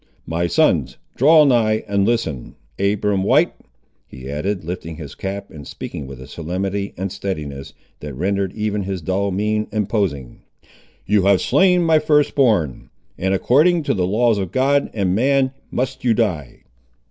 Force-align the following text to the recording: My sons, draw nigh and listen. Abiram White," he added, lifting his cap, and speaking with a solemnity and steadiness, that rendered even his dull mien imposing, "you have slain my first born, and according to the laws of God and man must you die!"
My 0.25 0.47
sons, 0.47 0.97
draw 1.15 1.43
nigh 1.45 1.83
and 1.87 2.07
listen. 2.07 2.55
Abiram 2.79 3.21
White," 3.23 3.53
he 4.07 4.27
added, 4.31 4.63
lifting 4.63 4.95
his 4.95 5.13
cap, 5.13 5.51
and 5.51 5.67
speaking 5.67 6.07
with 6.07 6.19
a 6.19 6.25
solemnity 6.25 6.95
and 6.97 7.11
steadiness, 7.11 7.75
that 7.99 8.15
rendered 8.15 8.51
even 8.53 8.81
his 8.81 9.03
dull 9.03 9.29
mien 9.29 9.67
imposing, 9.71 10.41
"you 11.05 11.25
have 11.25 11.39
slain 11.39 11.83
my 11.83 11.99
first 11.99 12.33
born, 12.33 12.89
and 13.15 13.35
according 13.35 13.83
to 13.83 13.93
the 13.93 14.07
laws 14.07 14.39
of 14.39 14.51
God 14.51 14.89
and 14.95 15.13
man 15.13 15.51
must 15.69 16.03
you 16.03 16.15
die!" 16.15 16.63